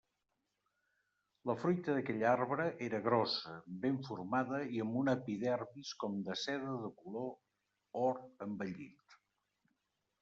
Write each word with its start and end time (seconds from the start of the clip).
La 1.49 1.55
fruita 1.63 1.97
d'aquell 1.97 2.23
arbre 2.29 2.65
era 2.87 3.01
grossa, 3.09 3.53
ben 3.85 3.99
formada 4.09 4.63
i 4.79 4.83
amb 4.87 4.97
una 5.03 5.15
epidermis 5.21 5.93
com 6.05 6.19
de 6.31 6.39
seda 6.47 6.75
de 6.87 6.91
color 7.03 8.03
or 8.07 8.19
envellit. 8.49 9.19